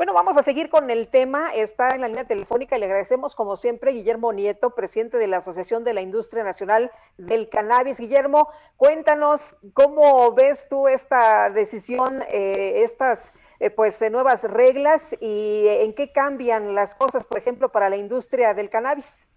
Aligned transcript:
Bueno, 0.00 0.14
vamos 0.14 0.38
a 0.38 0.42
seguir 0.42 0.70
con 0.70 0.88
el 0.88 1.08
tema. 1.08 1.50
Está 1.54 1.94
en 1.94 2.00
la 2.00 2.08
línea 2.08 2.26
telefónica 2.26 2.74
y 2.74 2.80
le 2.80 2.86
agradecemos, 2.86 3.36
como 3.36 3.54
siempre, 3.58 3.92
Guillermo 3.92 4.32
Nieto, 4.32 4.74
presidente 4.74 5.18
de 5.18 5.26
la 5.26 5.36
Asociación 5.36 5.84
de 5.84 5.92
la 5.92 6.00
Industria 6.00 6.42
Nacional 6.42 6.90
del 7.18 7.50
Cannabis. 7.50 8.00
Guillermo, 8.00 8.48
cuéntanos 8.78 9.58
cómo 9.74 10.32
ves 10.32 10.68
tú 10.70 10.88
esta 10.88 11.50
decisión, 11.50 12.22
eh, 12.32 12.80
estas 12.82 13.34
eh, 13.58 13.68
pues 13.68 14.00
eh, 14.00 14.08
nuevas 14.08 14.50
reglas 14.50 15.14
y 15.20 15.66
en 15.68 15.92
qué 15.94 16.10
cambian 16.12 16.74
las 16.74 16.94
cosas, 16.94 17.26
por 17.26 17.36
ejemplo, 17.36 17.68
para 17.68 17.90
la 17.90 17.98
industria 17.98 18.54
del 18.54 18.70
cannabis. 18.70 19.28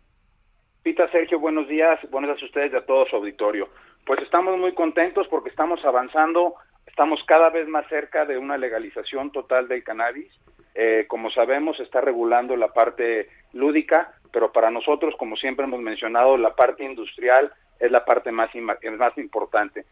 Pita 0.82 1.12
Sergio, 1.12 1.42
buenos 1.42 1.68
días, 1.68 2.00
buenos 2.10 2.30
días 2.30 2.42
a 2.42 2.46
ustedes 2.46 2.72
y 2.72 2.78
a 2.78 2.86
todo 2.86 3.06
su 3.08 3.18
auditorio. 3.18 3.68
Pues 4.06 4.22
estamos 4.22 4.58
muy 4.58 4.74
contentos 4.74 5.28
porque 5.28 5.50
estamos 5.50 5.84
avanzando, 5.84 6.56
estamos 6.88 7.20
cada 7.28 7.50
vez 7.50 7.68
más 7.68 7.86
cerca 7.90 8.24
de 8.24 8.38
una 8.38 8.58
legalización 8.58 9.30
total 9.34 9.68
del 9.68 9.84
cannabis. 9.84 10.32
Eh, 10.76 11.06
como 11.08 11.30
sabemos, 11.32 11.80
está 11.80 12.02
regulando 12.02 12.56
la 12.56 12.74
parte 12.74 13.30
lúdica, 13.54 14.14
pero 14.32 14.52
para 14.52 14.72
nosotros, 14.72 15.16
como 15.18 15.36
siempre 15.36 15.66
hemos 15.66 15.82
mencionado, 15.82 16.38
la 16.38 16.56
parte 16.56 16.84
industrial 16.84 17.52
es 17.80 17.92
la 17.92 18.06
parte 18.06 18.32
más, 18.32 18.50
más 18.56 19.18
importante. 19.18 19.86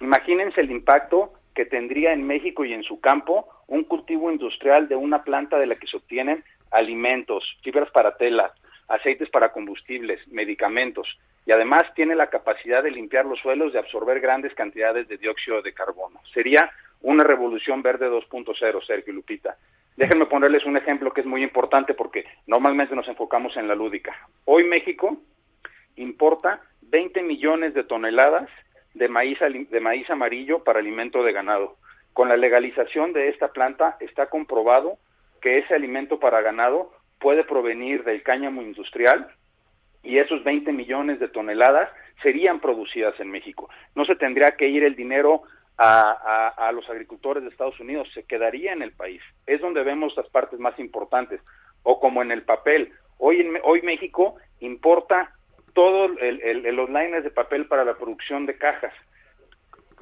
Imagínense 0.00 0.60
el 0.60 0.70
impacto 0.70 1.32
que 1.54 1.64
tendría 1.64 2.12
en 2.12 2.26
México 2.26 2.64
y 2.64 2.74
en 2.74 2.82
su 2.82 3.00
campo 3.00 3.48
un 3.66 3.84
cultivo 3.84 4.30
industrial 4.30 4.88
de 4.88 4.96
una 4.96 5.22
planta 5.22 5.58
de 5.58 5.66
la 5.66 5.76
que 5.76 5.86
se 5.86 5.96
obtienen 5.96 6.44
alimentos, 6.70 7.44
fibras 7.62 7.90
para 7.90 8.16
tela, 8.16 8.52
aceites 8.88 9.30
para 9.30 9.52
combustibles, 9.52 10.20
medicamentos, 10.28 11.08
y 11.46 11.52
además 11.52 11.84
tiene 11.94 12.14
la 12.14 12.28
capacidad 12.28 12.82
de 12.82 12.90
limpiar 12.90 13.24
los 13.24 13.38
suelos, 13.40 13.72
de 13.72 13.78
absorber 13.78 14.20
grandes 14.20 14.54
cantidades 14.54 15.08
de 15.08 15.16
dióxido 15.16 15.62
de 15.62 15.72
carbono. 15.72 16.20
Sería 16.34 16.70
una 17.02 17.24
revolución 17.24 17.82
verde 17.82 18.08
2.0, 18.10 18.84
Sergio 18.84 19.12
Lupita. 19.12 19.56
Déjenme 19.96 20.26
ponerles 20.26 20.66
un 20.66 20.76
ejemplo 20.76 21.10
que 21.12 21.22
es 21.22 21.26
muy 21.26 21.42
importante 21.42 21.94
porque 21.94 22.26
normalmente 22.46 22.94
nos 22.94 23.08
enfocamos 23.08 23.56
en 23.56 23.66
la 23.66 23.74
lúdica. 23.74 24.14
Hoy 24.44 24.64
México 24.64 25.16
importa 25.96 26.60
20 26.82 27.22
millones 27.22 27.72
de 27.72 27.82
toneladas 27.82 28.48
de 28.92 29.08
maíz, 29.08 29.38
de 29.40 29.80
maíz 29.80 30.08
amarillo 30.10 30.62
para 30.64 30.80
alimento 30.80 31.22
de 31.22 31.32
ganado. 31.32 31.76
Con 32.12 32.28
la 32.28 32.36
legalización 32.36 33.14
de 33.14 33.28
esta 33.28 33.48
planta 33.48 33.96
está 34.00 34.26
comprobado 34.26 34.98
que 35.40 35.58
ese 35.58 35.74
alimento 35.74 36.18
para 36.18 36.42
ganado 36.42 36.92
puede 37.18 37.44
provenir 37.44 38.04
del 38.04 38.22
cáñamo 38.22 38.62
industrial 38.62 39.28
y 40.02 40.18
esos 40.18 40.44
20 40.44 40.72
millones 40.72 41.20
de 41.20 41.28
toneladas 41.28 41.90
serían 42.22 42.60
producidas 42.60 43.18
en 43.18 43.30
México. 43.30 43.70
No 43.94 44.04
se 44.04 44.16
tendría 44.16 44.52
que 44.52 44.68
ir 44.68 44.84
el 44.84 44.94
dinero 44.94 45.42
a, 45.78 46.54
a, 46.56 46.72
los 46.72 46.88
agricultores 46.88 47.42
de 47.42 47.50
Estados 47.50 47.78
Unidos, 47.80 48.08
se 48.14 48.24
quedaría 48.24 48.72
en 48.72 48.82
el 48.82 48.92
país. 48.92 49.20
Es 49.46 49.60
donde 49.60 49.82
vemos 49.82 50.16
las 50.16 50.28
partes 50.28 50.58
más 50.58 50.78
importantes. 50.78 51.40
O 51.82 52.00
como 52.00 52.22
en 52.22 52.32
el 52.32 52.42
papel, 52.42 52.92
hoy, 53.18 53.40
en, 53.40 53.58
hoy 53.62 53.82
México 53.82 54.36
importa 54.60 55.32
todos 55.74 56.10
los 56.10 56.90
lines 56.90 57.22
de 57.22 57.30
papel 57.30 57.66
para 57.66 57.84
la 57.84 57.94
producción 57.94 58.46
de 58.46 58.56
cajas, 58.56 58.94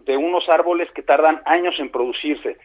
de 0.04 0.16
unos 0.16 0.48
árboles 0.48 0.88
que 0.92 1.02
tardan 1.02 1.42
años 1.46 1.74
en 1.78 1.90
producirse. 1.90 2.56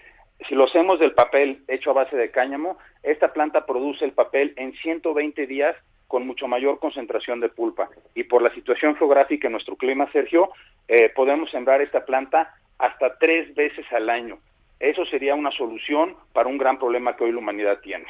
Si 0.47 0.55
lo 0.55 0.65
hacemos 0.65 0.99
del 0.99 1.13
papel 1.13 1.63
hecho 1.67 1.89
a 1.89 1.93
base 1.93 2.15
de 2.15 2.29
cáñamo, 2.29 2.77
esta 3.01 3.33
planta 3.33 3.65
produce 3.65 4.05
el 4.05 4.11
papel 4.11 4.53
en 4.57 4.73
120 4.73 5.47
días 5.47 5.75
con 6.07 6.25
mucho 6.25 6.47
mayor 6.47 6.79
concentración 6.79 7.39
de 7.39 7.49
pulpa. 7.49 7.89
Y 8.13 8.23
por 8.23 8.41
la 8.41 8.53
situación 8.53 8.95
geográfica 8.95 9.47
en 9.47 9.53
nuestro 9.53 9.75
clima, 9.75 10.11
Sergio, 10.11 10.51
eh, 10.87 11.09
podemos 11.15 11.49
sembrar 11.51 11.81
esta 11.81 12.05
planta 12.05 12.53
hasta 12.79 13.17
tres 13.19 13.53
veces 13.55 13.85
al 13.91 14.09
año. 14.09 14.39
Eso 14.79 15.05
sería 15.05 15.35
una 15.35 15.51
solución 15.51 16.15
para 16.33 16.49
un 16.49 16.57
gran 16.57 16.79
problema 16.79 17.15
que 17.15 17.25
hoy 17.25 17.31
la 17.33 17.39
humanidad 17.39 17.79
tiene. 17.81 18.07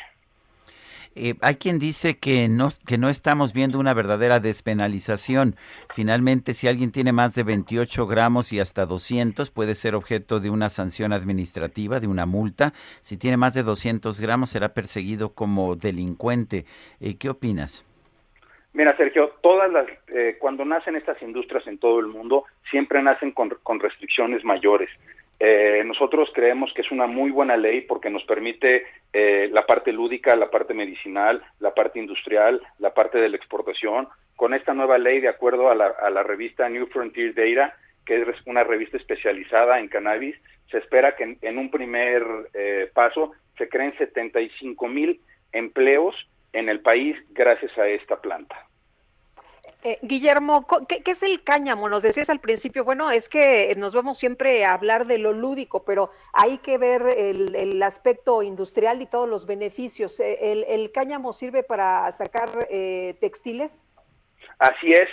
Eh, 1.16 1.34
hay 1.42 1.56
quien 1.56 1.80
dice 1.80 2.20
que 2.20 2.48
no, 2.48 2.70
que 2.86 3.00
no 3.00 3.10
estamos 3.10 3.52
viendo 3.52 3.80
una 3.80 3.96
verdadera 3.96 4.40
despenalización. 4.40 5.56
Finalmente, 5.92 6.54
si 6.54 6.68
alguien 6.68 6.92
tiene 6.92 7.12
más 7.12 7.34
de 7.34 7.42
28 7.42 8.06
gramos 8.06 8.54
y 8.54 8.60
hasta 8.60 8.86
200, 8.86 9.50
puede 9.50 9.74
ser 9.74 9.96
objeto 9.96 10.40
de 10.40 10.52
una 10.52 10.70
sanción 10.70 11.12
administrativa, 11.12 12.00
de 12.00 12.08
una 12.08 12.28
multa. 12.28 12.74
Si 13.02 13.18
tiene 13.18 13.38
más 13.38 13.56
de 13.56 13.64
200 13.64 14.22
gramos, 14.22 14.52
será 14.52 14.76
perseguido 14.76 15.34
como 15.34 15.76
delincuente. 15.76 16.66
Eh, 17.00 17.18
¿Qué 17.18 17.30
opinas? 17.30 17.89
Mira, 18.74 18.96
Sergio, 18.98 19.34
todas 19.42 19.72
las, 19.72 19.88
eh, 20.10 20.38
cuando 20.40 20.64
nacen 20.64 20.96
estas 20.96 21.22
industrias 21.22 21.66
en 21.68 21.80
todo 21.80 22.00
el 22.00 22.08
mundo, 22.08 22.46
siempre 22.70 23.02
nacen 23.02 23.32
con, 23.32 23.50
con 23.64 23.80
restricciones 23.80 24.44
mayores. 24.44 24.90
Eh, 25.40 25.84
nosotros 25.86 26.30
creemos 26.34 26.72
que 26.74 26.82
es 26.82 26.92
una 26.92 27.08
muy 27.08 27.32
buena 27.32 27.56
ley 27.56 27.82
porque 27.82 28.10
nos 28.10 28.24
permite 28.26 28.84
eh, 29.14 29.50
la 29.52 29.66
parte 29.66 29.94
lúdica, 29.94 30.36
la 30.36 30.52
parte 30.52 30.74
medicinal, 30.74 31.42
la 31.60 31.74
parte 31.74 31.98
industrial, 32.00 32.62
la 32.78 32.94
parte 32.94 33.20
de 33.20 33.30
la 33.30 33.38
exportación. 33.38 34.08
Con 34.36 34.54
esta 34.54 34.74
nueva 34.74 34.98
ley, 34.98 35.22
de 35.22 35.30
acuerdo 35.30 35.70
a 35.70 35.76
la, 35.76 35.88
a 35.88 36.10
la 36.10 36.24
revista 36.24 36.68
New 36.68 36.88
Frontier 36.88 37.34
Data, 37.34 37.76
que 38.06 38.22
es 38.22 38.28
una 38.46 38.64
revista 38.64 38.98
especializada 38.98 39.80
en 39.80 39.88
cannabis, 39.88 40.36
se 40.70 40.78
espera 40.78 41.16
que 41.16 41.38
en, 41.42 41.58
un 41.58 41.72
primer 41.72 42.24
eh, 42.54 42.90
paso 42.94 43.32
se 43.58 43.70
creen 43.70 43.98
75 43.98 44.88
mil 44.88 45.22
empleos 45.52 46.16
en 46.54 46.70
el 46.70 46.82
país 46.82 47.16
gracias 47.32 47.78
a 47.78 47.88
esta 47.88 48.20
planta. 48.22 48.70
Eh, 49.82 49.98
Guillermo, 50.02 50.68
¿qué, 50.90 51.02
es 51.10 51.24
el 51.24 51.42
cáñamo? 51.42 51.88
Nos 51.88 52.04
decías 52.04 52.30
al 52.30 52.42
principio, 52.42 52.84
bueno, 52.84 53.12
es 53.12 53.30
que 53.30 53.74
nos 53.78 53.96
vamos 53.96 54.18
siempre 54.18 54.66
a 54.66 54.74
hablar 54.74 55.06
de 55.06 55.18
lo 55.18 55.32
lúdico, 55.32 55.86
pero 55.86 56.12
hay 56.34 56.58
que 56.58 56.78
ver 56.78 57.02
el, 57.18 57.82
aspecto 57.82 58.44
industrial 58.44 59.02
y 59.02 59.06
todos 59.06 59.30
los 59.30 59.48
beneficios. 59.48 60.20
Eh, 60.20 60.66
¿El, 60.68 60.92
cáñamo 60.92 61.32
sirve 61.32 61.64
para 61.64 62.12
sacar 62.12 62.50
eh, 62.70 63.16
textiles? 63.22 63.86
Así 64.58 64.92
es, 64.92 65.08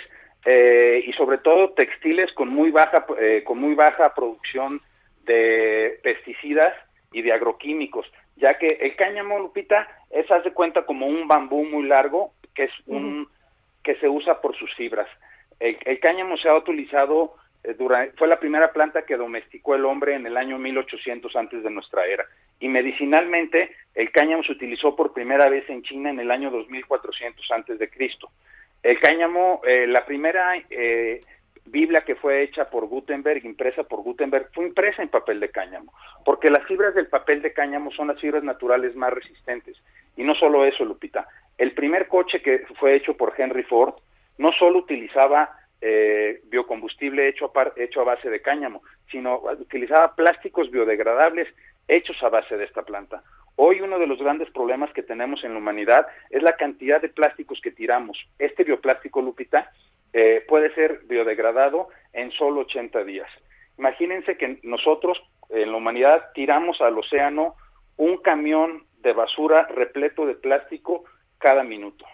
y 1.05 1.13
sobre 1.13 1.37
todo 1.37 1.71
textiles 1.71 2.31
con 2.33 2.49
muy 2.49 2.69
baja, 2.71 3.05
con 3.45 3.59
muy 3.59 3.75
baja 3.75 4.13
producción 4.13 4.81
de 5.23 5.99
pesticidas 6.03 6.73
y 7.13 7.21
de 7.21 7.31
agroquímicos, 7.31 8.05
ya 8.35 8.57
que 8.57 8.71
el 8.81 8.95
cáñamo, 8.97 9.39
Lupita, 9.39 9.87
es, 10.09 10.29
hace 10.31 10.51
cuenta 10.51 10.85
como 10.85 11.07
un 11.07 11.27
bambú 11.27 11.65
muy 11.65 11.87
largo, 11.87 12.33
que 12.53 12.65
es 12.65 12.71
un 12.85 13.27
que 13.83 13.95
se 13.95 14.09
usa 14.09 14.41
por 14.41 14.53
sus 14.57 14.73
fibras. 14.75 15.07
El, 15.59 15.99
cáñamo 16.01 16.35
se 16.35 16.49
ha 16.49 16.55
utilizado 16.55 17.35
eh, 17.63 17.73
durante, 17.73 18.17
fue 18.17 18.27
la 18.27 18.37
primera 18.37 18.73
planta 18.73 19.03
que 19.03 19.15
domesticó 19.15 19.75
el 19.75 19.85
hombre 19.85 20.15
en 20.15 20.25
el 20.27 20.35
año 20.35 20.59
1800 20.59 21.33
antes 21.37 21.63
de 21.63 21.69
nuestra 21.69 22.05
era. 22.05 22.25
Y 22.59 22.67
medicinalmente, 22.67 23.71
el 23.95 24.11
cáñamo 24.11 24.43
se 24.43 24.51
utilizó 24.51 24.93
por 24.93 25.13
primera 25.13 25.47
vez 25.47 25.69
en 25.69 25.83
China 25.83 26.09
en 26.09 26.19
el 26.19 26.31
año 26.31 26.51
2400 26.51 27.49
antes 27.51 27.79
de 27.79 27.89
Cristo. 27.89 28.29
El 28.83 28.99
cáñamo, 28.99 29.61
eh, 29.65 29.87
la 29.87 30.05
primera 30.05 30.57
eh, 30.69 31.21
Biblia 31.65 32.01
que 32.01 32.15
fue 32.15 32.43
hecha 32.43 32.69
por 32.69 32.87
Gutenberg, 32.87 33.45
impresa 33.45 33.83
por 33.83 34.01
Gutenberg, 34.01 34.49
fue 34.53 34.65
impresa 34.67 35.01
en 35.01 35.09
papel 35.09 35.39
de 35.39 35.49
cáñamo, 35.49 35.93
porque 36.25 36.49
las 36.49 36.65
fibras 36.65 36.95
del 36.95 37.07
papel 37.07 37.41
de 37.41 37.53
cáñamo 37.53 37.91
son 37.91 38.07
las 38.07 38.19
fibras 38.19 38.43
naturales 38.43 38.95
más 38.95 39.13
resistentes. 39.13 39.77
Y 40.17 40.23
no 40.23 40.35
solo 40.35 40.65
eso, 40.65 40.83
Lupita, 40.83 41.27
el 41.57 41.73
primer 41.73 42.07
coche 42.07 42.41
que 42.41 42.65
fue 42.79 42.95
hecho 42.95 43.15
por 43.15 43.33
Henry 43.37 43.63
Ford 43.63 43.93
no 44.37 44.49
solo 44.51 44.79
utilizaba 44.79 45.51
eh, 45.79 46.41
biocombustible 46.45 47.27
hecho 47.27 47.51
a, 47.55 47.71
hecho 47.75 48.01
a 48.01 48.05
base 48.05 48.29
de 48.29 48.41
cáñamo, 48.41 48.81
sino 49.11 49.41
utilizaba 49.59 50.15
plásticos 50.15 50.69
biodegradables 50.71 51.47
hechos 51.87 52.21
a 52.21 52.29
base 52.29 52.57
de 52.57 52.65
esta 52.65 52.83
planta. 52.83 53.23
Hoy 53.55 53.81
uno 53.81 53.97
de 53.97 54.07
los 54.07 54.19
grandes 54.19 54.49
problemas 54.51 54.91
que 54.93 55.03
tenemos 55.03 55.43
en 55.43 55.53
la 55.53 55.59
humanidad 55.59 56.07
es 56.29 56.43
la 56.43 56.53
cantidad 56.53 57.01
de 57.01 57.09
plásticos 57.09 57.59
que 57.61 57.71
tiramos. 57.71 58.17
Este 58.37 58.63
bioplástico, 58.63 59.21
Lupita, 59.21 59.71
eh, 60.13 60.43
puede 60.47 60.73
ser 60.73 61.01
biodegradado 61.05 61.89
en 62.13 62.31
solo 62.31 62.61
80 62.61 63.03
días. 63.03 63.29
Imagínense 63.77 64.37
que 64.37 64.59
nosotros 64.63 65.17
en 65.49 65.71
la 65.71 65.77
humanidad 65.77 66.25
tiramos 66.33 66.81
al 66.81 66.97
océano 66.97 67.55
un 67.97 68.17
camión 68.17 68.86
de 69.07 69.13
basura 69.13 69.65
repleto 69.67 70.25
de 70.25 70.35
plástico 70.35 71.05
cada 71.37 71.63
minuto. 71.63 72.05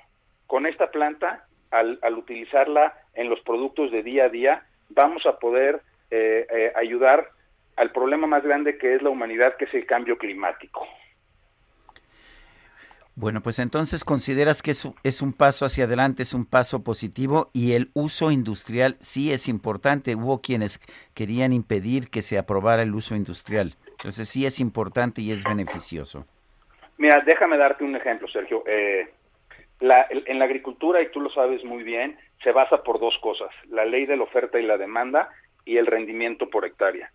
Con 0.45 0.67
esta 0.67 0.91
planta, 0.91 1.47
al, 1.71 1.97
utilizarla 2.15 2.93
en 3.15 3.31
los 3.31 3.39
productos 3.39 3.91
de 3.91 4.03
día 4.03 4.25
a 4.25 4.29
día, 4.29 4.63
vamos 4.89 5.25
a 5.25 5.39
poder 5.39 5.81
eh, 6.11 6.45
eh, 6.51 6.71
ayudar 6.75 7.29
al 7.77 7.91
problema 7.91 8.27
más 8.27 8.43
grande 8.43 8.77
que 8.77 8.93
es 8.93 9.01
la 9.01 9.09
humanidad, 9.09 9.57
que 9.57 9.65
es 9.65 9.73
el 9.73 9.87
cambio 9.87 10.19
climático. 10.19 10.87
Bueno, 13.15 13.41
pues 13.41 13.57
entonces 13.57 14.03
consideras 14.03 14.61
que 14.61 14.71
es, 14.71 14.87
es, 15.03 15.23
un 15.23 15.33
paso 15.33 15.65
hacia 15.65 15.85
adelante, 15.85 16.21
es 16.21 16.35
un 16.35 16.45
paso 16.45 16.83
positivo 16.83 17.49
y 17.53 17.73
el 17.73 17.89
uso 17.93 18.29
industrial 18.29 18.97
sí 18.99 19.33
es 19.33 19.47
importante. 19.47 20.15
Hubo 20.15 20.41
quienes 20.41 20.79
querían 21.15 21.53
impedir 21.53 22.09
que 22.11 22.21
se 22.21 22.37
aprobara 22.37 22.83
el 22.83 22.93
uso 22.93 23.15
industrial. 23.15 23.73
Entonces 23.97 24.29
sí 24.29 24.45
es 24.45 24.59
importante 24.59 25.21
y 25.21 25.31
es 25.31 25.43
beneficioso. 25.43 26.27
Mira, 27.03 27.21
déjame 27.25 27.57
darte 27.57 27.83
un 27.83 27.97
ejemplo, 27.97 28.29
Sergio. 28.29 28.63
Eh, 28.65 29.09
la, 29.81 30.07
en 30.09 30.39
la 30.39 30.45
agricultura, 30.45 31.01
y 31.01 31.11
tú 31.11 31.19
lo 31.19 31.29
sabes 31.31 31.61
muy 31.65 31.83
bien, 31.83 32.17
se 32.41 32.53
basa 32.53 32.81
por 32.81 32.97
dos 32.97 33.17
cosas, 33.19 33.50
la 33.67 33.83
ley 33.83 34.05
de 34.05 34.15
la 34.15 34.23
oferta 34.23 34.57
y 34.57 34.65
la 34.65 34.77
demanda 34.77 35.27
y 35.65 35.75
el 35.75 35.85
rendimiento 35.85 36.50
por 36.50 36.63
hectárea. 36.63 37.11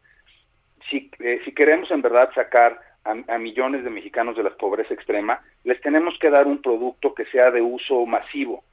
Si, 0.90 1.10
eh, 1.20 1.40
si 1.42 1.54
queremos 1.54 1.90
en 1.90 2.02
verdad 2.02 2.28
sacar 2.34 2.78
a, 3.02 3.38
millones 3.38 3.82
de 3.82 3.88
mexicanos 3.88 4.36
de 4.36 4.42
la 4.42 4.50
pobreza 4.50 4.92
extrema, 4.92 5.40
les 5.64 5.80
tenemos 5.80 6.18
que 6.18 6.28
dar 6.28 6.46
un 6.46 6.60
producto 6.60 7.14
que 7.14 7.24
sea 7.24 7.50
de 7.50 7.62
uso 7.62 8.04
masivo. 8.04 8.64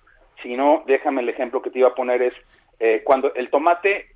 Si 0.43 0.57
no, 0.57 0.83
déjame 0.85 1.21
el 1.21 1.29
ejemplo 1.29 1.61
que 1.61 1.69
te 1.69 1.79
iba 1.79 1.87
a 1.87 1.95
poner 1.95 2.23
es, 2.23 2.33
eh, 2.81 3.03
cuando 3.05 3.33
el 3.35 3.49
tomate, 3.49 4.07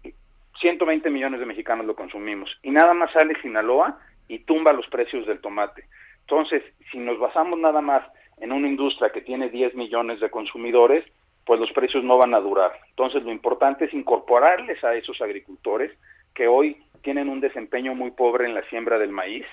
120 0.59 1.09
millones 1.09 1.39
de 1.39 1.45
mexicanos 1.45 1.85
lo 1.85 1.95
consumimos, 1.95 2.59
y 2.61 2.71
nada 2.71 2.93
más 2.93 3.09
sale 3.13 3.39
Sinaloa 3.41 3.97
y 4.27 4.39
tumba 4.39 4.73
los 4.73 4.87
precios 4.87 5.25
del 5.25 5.39
tomate. 5.39 5.85
Entonces, 6.29 6.61
si 6.91 6.99
nos 6.99 7.17
basamos 7.17 7.57
nada 7.57 7.81
más 7.81 8.03
en 8.37 8.51
una 8.51 8.67
industria 8.67 9.09
que 9.09 9.21
tiene 9.21 9.49
10 9.49 9.73
millones 9.73 10.19
de 10.19 10.29
consumidores, 10.29 11.03
pues 11.43 11.59
los 11.59 11.71
precios 11.71 12.03
no 12.03 12.19
van 12.19 12.35
a 12.35 12.39
durar. 12.39 12.71
Entonces, 12.89 13.23
lo 13.23 13.31
importante 13.31 13.85
es 13.85 13.93
incorporarles 13.95 14.83
a 14.83 14.93
esos 14.93 15.19
agricultores 15.21 15.91
que 16.35 16.47
hoy 16.47 16.77
tienen 17.01 17.29
un 17.29 17.39
desempeño 17.39 17.95
muy 17.95 18.11
pobre 18.11 18.45
en 18.45 18.53
la 18.53 18.61
siembra 18.69 18.99
del 18.99 19.09
maíz, 19.09 19.47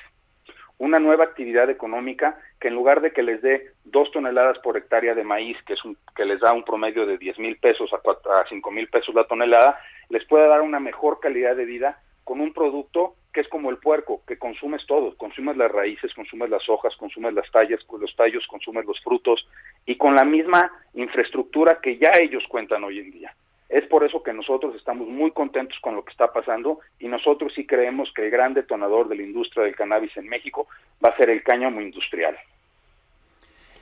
una 0.76 0.98
nueva 0.98 1.24
actividad 1.24 1.70
económica 1.70 2.38
que 2.60 2.68
en 2.68 2.74
lugar 2.74 3.00
de 3.00 3.12
que 3.12 3.22
les 3.22 3.40
dé 3.40 3.70
dos 3.84 4.10
toneladas 4.10 4.58
por 4.58 4.76
hectárea 4.76 5.14
de 5.14 5.24
maíz, 5.24 5.56
que 5.66 5.72
es 5.72 5.82
un, 5.82 5.96
que 6.14 6.26
les 6.26 6.40
da 6.40 6.52
un 6.52 6.64
promedio 6.64 7.06
de 7.06 7.16
10 7.16 7.38
mil 7.38 7.56
pesos 7.56 7.90
a, 7.94 7.96
a 7.96 8.46
5 8.46 8.70
mil 8.70 8.88
pesos 8.88 9.14
la 9.14 9.24
tonelada, 9.24 9.80
les 10.10 10.26
pueda 10.26 10.46
dar 10.46 10.60
una 10.60 10.78
mejor 10.78 11.20
calidad 11.20 11.56
de 11.56 11.64
vida 11.64 12.02
con 12.22 12.42
un 12.42 12.52
producto 12.52 13.14
que 13.36 13.42
es 13.42 13.48
como 13.48 13.68
el 13.68 13.76
puerco, 13.76 14.22
que 14.26 14.38
consumes 14.38 14.86
todo, 14.86 15.14
consumes 15.18 15.58
las 15.58 15.70
raíces, 15.70 16.14
consumes 16.14 16.48
las 16.48 16.66
hojas, 16.70 16.96
consumes 16.96 17.34
las 17.34 17.50
tallas, 17.50 17.80
los 18.00 18.16
tallos, 18.16 18.46
consumes 18.46 18.86
los 18.86 18.98
frutos 19.00 19.46
y 19.84 19.98
con 19.98 20.14
la 20.14 20.24
misma 20.24 20.72
infraestructura 20.94 21.78
que 21.82 21.98
ya 21.98 22.12
ellos 22.18 22.44
cuentan 22.48 22.82
hoy 22.82 22.98
en 22.98 23.10
día. 23.10 23.34
Es 23.68 23.86
por 23.88 24.04
eso 24.04 24.22
que 24.22 24.32
nosotros 24.32 24.74
estamos 24.74 25.06
muy 25.06 25.32
contentos 25.32 25.78
con 25.82 25.94
lo 25.94 26.02
que 26.02 26.12
está 26.12 26.32
pasando 26.32 26.80
y 26.98 27.08
nosotros 27.08 27.52
sí 27.54 27.66
creemos 27.66 28.10
que 28.14 28.24
el 28.24 28.30
gran 28.30 28.54
detonador 28.54 29.06
de 29.08 29.16
la 29.16 29.22
industria 29.24 29.64
del 29.64 29.76
cannabis 29.76 30.16
en 30.16 30.30
México 30.30 30.66
va 31.04 31.10
a 31.10 31.16
ser 31.18 31.28
el 31.28 31.42
cáñamo 31.42 31.82
industrial. 31.82 32.38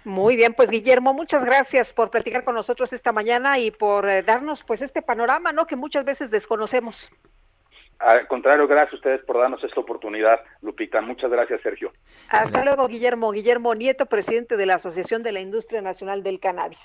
Muy 0.02 0.34
bien, 0.34 0.52
pues 0.52 0.68
Guillermo, 0.68 1.14
muchas 1.14 1.44
gracias 1.44 1.92
por 1.92 2.10
platicar 2.10 2.42
con 2.42 2.56
nosotros 2.56 2.92
esta 2.92 3.12
mañana 3.12 3.60
y 3.60 3.70
por 3.70 4.08
eh, 4.08 4.22
darnos 4.22 4.64
pues 4.64 4.82
este 4.82 5.00
panorama, 5.00 5.52
¿no? 5.52 5.64
Que 5.68 5.76
muchas 5.76 6.04
veces 6.04 6.32
desconocemos. 6.32 7.12
Al 7.98 8.26
contrario, 8.26 8.66
gracias 8.66 8.94
a 8.94 8.96
ustedes 8.96 9.24
por 9.24 9.38
darnos 9.38 9.62
esta 9.64 9.80
oportunidad, 9.80 10.40
Lupita. 10.62 11.00
Muchas 11.00 11.30
gracias, 11.30 11.60
Sergio. 11.62 11.92
Hasta 12.28 12.64
luego, 12.64 12.86
Guillermo. 12.88 13.30
Guillermo 13.32 13.74
Nieto, 13.74 14.06
presidente 14.06 14.56
de 14.56 14.66
la 14.66 14.74
Asociación 14.74 15.22
de 15.22 15.32
la 15.32 15.40
Industria 15.40 15.80
Nacional 15.80 16.22
del 16.22 16.40
Cannabis. 16.40 16.84